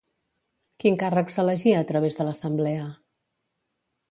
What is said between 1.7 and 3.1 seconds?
a través de l'assemblea?